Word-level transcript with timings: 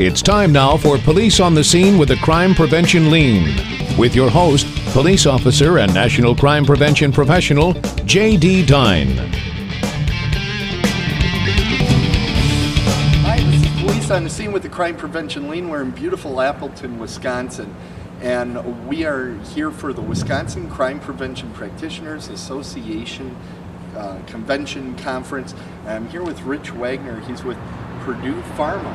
It's 0.00 0.22
time 0.22 0.52
now 0.52 0.76
for 0.76 0.96
Police 0.96 1.40
on 1.40 1.54
the 1.54 1.64
Scene 1.64 1.98
with 1.98 2.12
a 2.12 2.16
Crime 2.18 2.54
Prevention 2.54 3.10
Lean. 3.10 3.56
With 3.98 4.14
your 4.14 4.30
host, 4.30 4.64
police 4.92 5.26
officer 5.26 5.78
and 5.78 5.92
national 5.92 6.36
crime 6.36 6.64
prevention 6.64 7.10
professional, 7.10 7.72
J.D. 8.04 8.64
Dine. 8.66 9.16
Hi, 13.24 13.40
this 13.40 13.60
is 13.60 13.82
Police 13.82 14.08
on 14.12 14.22
the 14.22 14.30
Scene 14.30 14.52
with 14.52 14.62
the 14.62 14.68
Crime 14.68 14.96
Prevention 14.96 15.48
Lean. 15.48 15.68
We're 15.68 15.82
in 15.82 15.90
beautiful 15.90 16.40
Appleton, 16.40 17.00
Wisconsin, 17.00 17.74
and 18.20 18.86
we 18.86 19.04
are 19.04 19.36
here 19.46 19.72
for 19.72 19.92
the 19.92 20.00
Wisconsin 20.00 20.70
Crime 20.70 21.00
Prevention 21.00 21.50
Practitioners 21.54 22.28
Association 22.28 23.36
uh, 23.96 24.20
Convention 24.28 24.96
Conference. 24.98 25.56
I'm 25.86 26.08
here 26.08 26.22
with 26.22 26.40
Rich 26.42 26.70
Wagner. 26.70 27.18
He's 27.22 27.42
with 27.42 27.58
Purdue 28.08 28.40
Pharma, 28.56 28.94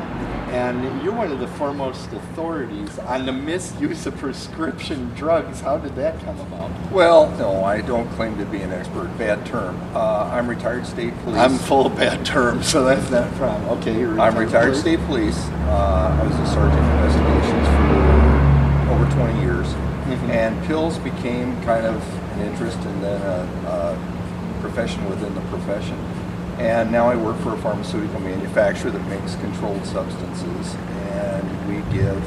and 0.50 1.04
you're 1.04 1.14
one 1.14 1.32
of 1.32 1.40
the 1.40 1.46
foremost 1.50 2.12
authorities 2.14 2.98
on 2.98 3.28
the 3.28 3.32
misuse 3.32 4.08
of 4.08 4.18
prescription 4.18 5.14
drugs. 5.14 5.62
How 5.62 5.78
did 5.78 5.96
that 5.98 6.20
come 6.22 6.40
about? 6.40 6.72
Well, 6.92 7.30
no, 7.38 7.64
I 7.64 7.82
don't 7.82 8.10
claim 8.14 8.36
to 8.40 8.46
be 8.46 8.64
an 8.64 8.72
expert. 8.72 9.16
Bad 9.20 9.46
term. 9.46 9.80
Uh, 9.94 10.32
I'm 10.34 10.48
retired 10.48 10.88
state 10.88 11.14
police. 11.20 11.38
I'm 11.38 11.60
full 11.60 11.86
of 11.86 11.96
bad 11.96 12.26
terms, 12.26 12.68
so 12.68 12.84
that's 12.86 13.12
not 13.12 13.32
a 13.32 13.36
problem. 13.36 13.78
Okay, 13.78 14.00
you're 14.00 14.20
I'm 14.20 14.36
retired 14.36 14.70
police. 14.70 14.80
state 14.82 15.00
police. 15.02 15.38
Uh, 15.68 16.18
I 16.20 16.26
was 16.28 16.36
a 16.40 16.48
sergeant 16.52 16.80
of 16.80 16.92
investigations 17.04 17.68
for 17.68 18.94
over 18.96 19.12
20 19.14 19.42
years, 19.42 19.68
Mhm. 20.10 20.30
and 20.30 20.66
pills 20.66 20.98
became 20.98 21.56
kind 21.62 21.86
of 21.86 22.02
an 22.34 22.48
interest 22.48 22.80
and 22.80 23.04
then 23.04 23.22
a, 23.22 23.48
a 23.70 24.60
profession 24.62 25.08
within 25.08 25.36
the 25.36 25.42
profession. 25.42 26.00
And 26.60 26.92
now 26.92 27.10
I 27.10 27.16
work 27.16 27.38
for 27.40 27.54
a 27.54 27.58
pharmaceutical 27.58 28.20
manufacturer 28.20 28.92
that 28.92 29.06
makes 29.08 29.36
controlled 29.36 29.86
substances, 29.86 30.76
and 30.76 31.68
we 31.68 31.76
give 31.94 32.22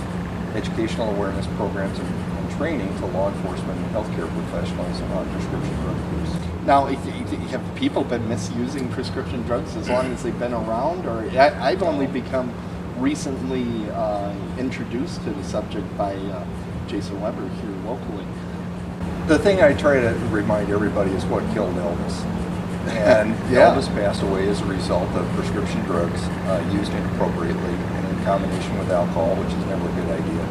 educational 0.57 1.11
awareness 1.15 1.47
programs 1.57 1.99
and, 1.99 2.37
training 2.57 2.89
to 2.99 3.07
law 3.07 3.29
enforcement 3.29 3.79
and 3.79 3.91
healthcare 3.95 4.33
professionals 4.33 5.01
on 5.03 5.31
prescription 5.31 5.75
drug 5.83 5.97
use. 6.21 6.65
Now, 6.65 6.87
have 6.87 7.77
people 7.77 8.03
been 8.03 8.27
misusing 8.29 8.89
prescription 8.89 9.43
drugs 9.43 9.77
as 9.77 9.89
long 9.89 10.13
as 10.13 10.23
they've 10.23 10.39
been 10.39 10.55
around, 10.55 11.07
or 11.07 11.29
I, 11.39 11.51
I've 11.71 11.83
only 11.83 12.07
become 12.07 12.53
recently 12.99 13.91
uh, 13.91 14.35
introduced 14.59 15.23
to 15.25 15.31
the 15.31 15.45
subject 15.45 15.87
by 15.99 16.15
uh, 16.15 16.47
Jason 16.87 17.21
Weber 17.21 17.47
here 17.47 17.71
locally. 17.85 18.27
The 19.27 19.39
thing 19.39 19.61
I 19.61 19.75
try 19.75 20.01
to 20.01 20.15
remind 20.31 20.71
everybody 20.71 21.11
is 21.13 21.25
what 21.27 21.45
killed 21.53 21.75
Elvis. 21.75 22.56
And 22.89 23.31
Yeah. 23.51 23.75
Elvis 23.75 23.89
passed 23.95 24.23
away 24.23 24.48
as 24.48 24.61
a 24.61 24.65
result 24.67 25.09
of 25.11 25.27
prescription 25.34 25.81
drugs 25.84 26.23
uh, 26.48 26.70
used 26.73 26.93
inappropriately 26.93 27.75
and 27.75 28.09
in 28.19 28.25
combination 28.25 28.78
with 28.78 28.91
alcohol, 28.91 29.34
which 29.37 29.48
is 29.48 29.67
never 29.67 29.89
a 29.89 29.93
good 29.93 30.11
idea. 30.20 30.43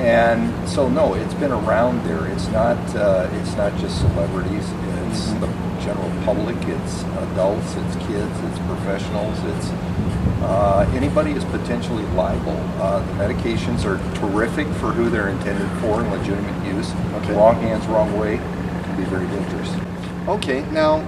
And 0.00 0.68
so, 0.68 0.88
no, 0.88 1.14
it's 1.14 1.34
been 1.34 1.52
around 1.52 2.04
there. 2.04 2.26
It's 2.26 2.48
not. 2.48 2.76
Uh, 2.96 3.28
it's 3.34 3.54
not 3.54 3.76
just 3.78 4.00
celebrities. 4.00 4.66
It's 5.06 5.28
Mhm. 5.30 5.40
the 5.40 5.48
general 5.84 6.10
public. 6.24 6.56
It's 6.66 7.04
adults. 7.30 7.76
It's 7.76 7.96
kids. 8.06 8.34
It's 8.50 8.58
professionals. 8.66 9.38
It's 9.54 9.70
uh, 10.42 10.84
anybody 10.94 11.30
is 11.30 11.44
potentially 11.44 12.04
liable. 12.16 12.58
Uh, 12.80 12.98
the 12.98 13.12
medications 13.24 13.84
are 13.86 13.98
terrific 14.16 14.66
for 14.80 14.88
who 14.92 15.08
they're 15.08 15.28
intended 15.28 15.68
for 15.80 16.00
and 16.02 16.10
legitimate 16.10 16.66
use. 16.66 16.92
Okay. 17.22 17.32
Wrong 17.34 17.54
hands, 17.60 17.86
wrong 17.86 18.18
way 18.18 18.36
can 18.38 18.96
be 18.96 19.04
very 19.04 19.26
dangerous. 19.28 19.70
Okay, 20.26 20.62
now 20.70 21.06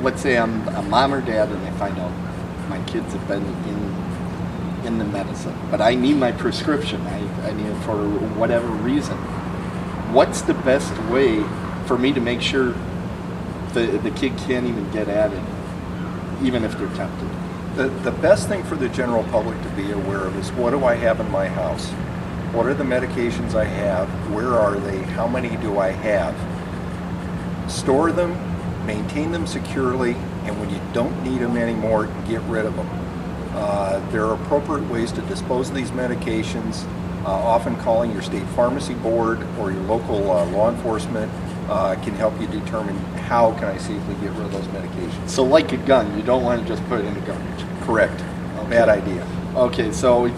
let's 0.00 0.22
say 0.22 0.38
I'm 0.38 0.66
a 0.68 0.80
mom 0.80 1.12
or 1.12 1.20
dad 1.20 1.50
and 1.50 1.58
I 1.66 1.70
find 1.72 1.98
out 1.98 2.10
my 2.70 2.82
kids 2.84 3.12
have 3.12 3.28
been 3.28 3.44
in 3.44 4.86
in 4.86 4.98
the 4.98 5.04
medicine, 5.04 5.54
but 5.70 5.82
I 5.82 5.94
need 5.94 6.16
my 6.16 6.32
prescription. 6.32 7.02
I, 7.02 7.48
I 7.48 7.52
need 7.52 7.66
it 7.66 7.78
for 7.82 7.96
whatever 8.38 8.66
reason. 8.66 9.18
What's 10.14 10.40
the 10.40 10.54
best 10.54 10.96
way 11.10 11.42
for 11.84 11.98
me 11.98 12.14
to 12.14 12.20
make 12.20 12.40
sure 12.40 12.74
the 13.74 14.00
the 14.02 14.10
kid 14.12 14.38
can't 14.38 14.64
even 14.64 14.90
get 14.90 15.08
at 15.08 15.34
it, 15.34 15.42
even 16.42 16.64
if 16.64 16.78
they're 16.78 16.88
tempted? 16.96 17.28
The, 17.74 17.88
the 18.10 18.12
best 18.12 18.48
thing 18.48 18.64
for 18.64 18.76
the 18.76 18.88
general 18.88 19.24
public 19.24 19.60
to 19.64 19.68
be 19.70 19.90
aware 19.90 20.24
of 20.24 20.34
is 20.38 20.50
what 20.52 20.70
do 20.70 20.82
I 20.86 20.94
have 20.94 21.20
in 21.20 21.30
my 21.30 21.46
house? 21.46 21.90
What 22.54 22.64
are 22.64 22.74
the 22.74 22.84
medications 22.84 23.54
I 23.54 23.64
have? 23.64 24.08
Where 24.32 24.54
are 24.54 24.76
they? 24.76 25.02
How 25.02 25.28
many 25.28 25.58
do 25.58 25.78
I 25.78 25.90
have? 25.90 26.55
Store 27.68 28.12
them, 28.12 28.36
maintain 28.86 29.32
them 29.32 29.46
securely, 29.46 30.12
and 30.44 30.58
when 30.60 30.70
you 30.70 30.80
don't 30.92 31.22
need 31.24 31.40
them 31.40 31.56
anymore, 31.56 32.06
get 32.28 32.40
rid 32.42 32.64
of 32.64 32.76
them. 32.76 32.88
Uh, 33.52 33.98
there 34.10 34.24
are 34.26 34.34
appropriate 34.34 34.88
ways 34.90 35.10
to 35.12 35.20
dispose 35.22 35.70
of 35.70 35.74
these 35.74 35.90
medications. 35.90 36.84
Uh, 37.24 37.30
often 37.30 37.74
calling 37.78 38.12
your 38.12 38.22
state 38.22 38.46
pharmacy 38.50 38.94
board 38.94 39.42
or 39.58 39.72
your 39.72 39.82
local 39.82 40.30
uh, 40.30 40.44
law 40.50 40.70
enforcement 40.70 41.32
uh, 41.68 41.96
can 42.04 42.14
help 42.14 42.38
you 42.40 42.46
determine 42.46 42.96
how 43.26 43.52
can 43.54 43.64
I 43.64 43.76
safely 43.78 44.14
get 44.16 44.30
rid 44.32 44.42
of 44.42 44.52
those 44.52 44.66
medications. 44.66 45.28
So, 45.28 45.42
like 45.42 45.72
a 45.72 45.78
gun, 45.78 46.16
you 46.16 46.22
don't 46.22 46.44
want 46.44 46.62
to 46.62 46.68
just 46.68 46.86
put 46.88 47.00
it 47.00 47.06
in 47.06 47.14
the 47.14 47.20
garbage. 47.20 47.64
Correct. 47.82 48.20
Okay. 48.58 48.70
Bad 48.70 48.88
idea. 48.88 49.26
Okay, 49.56 49.90
so 49.90 50.28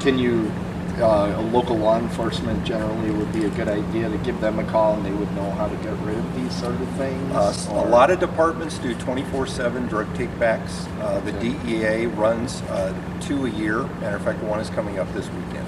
can 0.00 0.18
you, 0.18 0.50
uh, 1.00 1.34
a 1.38 1.42
local 1.50 1.76
law 1.76 1.98
enforcement 1.98 2.64
generally 2.64 3.10
would 3.10 3.32
be 3.32 3.44
a 3.44 3.50
good 3.50 3.68
idea 3.68 4.08
to 4.08 4.18
give 4.18 4.40
them 4.40 4.58
a 4.58 4.64
call 4.64 4.94
and 4.94 5.04
they 5.04 5.12
would 5.12 5.30
know 5.34 5.50
how 5.52 5.68
to 5.68 5.76
get 5.76 5.96
rid 6.00 6.18
of 6.18 6.34
these 6.36 6.54
sort 6.60 6.74
of 6.74 6.88
things? 6.96 7.32
Uh, 7.34 7.54
a 7.70 7.88
lot 7.88 8.10
of 8.10 8.20
departments 8.20 8.78
do 8.78 8.94
24/7 8.96 9.88
drug 9.88 10.06
takebacks. 10.14 10.86
Uh, 11.00 11.20
the 11.20 11.30
Okay. 11.36 11.50
DEA 11.64 12.06
runs 12.06 12.62
uh, 12.62 12.92
two 13.20 13.46
a 13.46 13.50
year. 13.50 13.82
Matter 14.00 14.16
of 14.16 14.22
fact, 14.22 14.42
one 14.42 14.60
is 14.60 14.70
coming 14.70 14.98
up 14.98 15.12
this 15.14 15.28
weekend. 15.30 15.66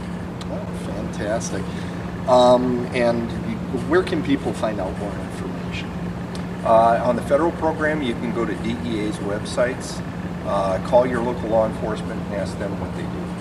Oh, 0.50 0.66
fantastic. 0.86 1.62
Um, 2.28 2.86
and 2.94 3.28
where 3.88 4.02
can 4.02 4.22
people 4.22 4.52
find 4.52 4.80
out 4.80 4.96
more 4.98 5.10
information? 5.32 5.90
Uh, 6.64 7.02
on 7.04 7.16
the 7.16 7.22
federal 7.22 7.52
program, 7.52 8.02
you 8.02 8.14
can 8.14 8.32
go 8.34 8.44
to 8.44 8.54
DEA's 8.56 9.16
websites, 9.18 10.00
uh, 10.46 10.78
call 10.86 11.06
your 11.06 11.22
local 11.22 11.48
law 11.48 11.66
enforcement, 11.66 12.20
and 12.26 12.34
ask 12.34 12.56
them 12.58 12.70
what 12.80 12.94
they 12.94 13.02
do. 13.02 13.31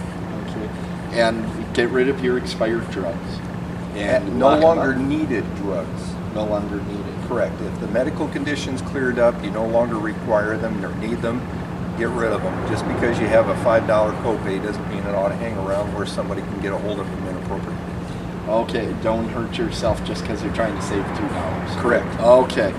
And 1.12 1.74
get 1.74 1.90
rid 1.90 2.10
of 2.10 2.24
your 2.24 2.38
expired 2.38 2.90
drugs. 2.92 3.40
And 3.96 4.40
no 4.40 4.58
longer 4.58 4.96
needed 4.96 5.44
drugs. 5.56 6.14
No 6.34 6.46
longer 6.46 6.82
needed. 6.84 7.28
Correct. 7.28 7.60
If 7.62 7.80
the 7.80 7.88
medical 7.88 8.28
condition's 8.30 8.82
cleared 8.82 9.20
up, 9.20 9.42
you 9.44 9.52
no 9.52 9.66
longer 9.68 9.98
require 9.98 10.58
them 10.58 10.84
or 10.84 10.96
need 10.96 11.22
them, 11.22 11.40
get 11.98 12.08
rid 12.10 12.32
of 12.32 12.42
them. 12.42 12.68
Just 12.70 12.88
because 12.88 13.20
you 13.20 13.28
have 13.28 13.50
a 13.50 13.56
$5 13.56 13.88
copay 14.24 14.62
doesn't 14.64 14.90
mean 14.90 15.00
it 15.00 15.16
ought 15.16 15.30
to 15.30 15.36
hang 15.36 15.58
around 15.58 15.94
where 15.94 16.06
somebody 16.06 16.42
can 16.42 16.62
get 16.62 16.72
a 16.72 16.78
hold 16.78 17.00
of 17.00 17.10
them 17.10 17.28
inappropriately. 17.28 17.78
Okay, 18.48 18.94
don't 19.02 19.30
hurt 19.30 19.58
yourself 19.58 20.04
just 20.04 20.22
because 20.22 20.44
you're 20.44 20.54
trying 20.54 20.76
to 20.76 20.82
save 20.82 21.06
two 21.18 21.28
dollars. 21.30 21.72
Correct. 21.76 22.20
Okay, 22.20 22.72